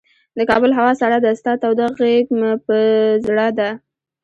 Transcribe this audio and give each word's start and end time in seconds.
د 0.37 0.39
کابل 0.49 0.71
هوا 0.77 0.93
سړه 1.01 1.17
ده، 1.25 1.31
ستا 1.39 1.53
توده 1.61 1.85
غیږ 1.99 2.25
مه 2.39 2.51
په 2.65 2.75
زړه 3.25 3.47
ده 3.57 3.69